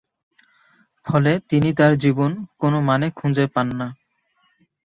ফলে 1.05 1.31
তিনি 1.49 1.69
তার 1.73 1.93
জীবন 1.97 2.31
কোন 2.59 2.73
মানে 2.81 3.07
খুঁজে 3.11 3.45
পান 3.47 3.67
না। 3.79 3.87